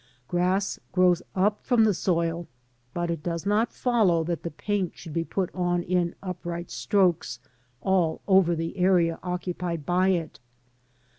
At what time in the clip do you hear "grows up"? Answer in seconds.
0.91-1.63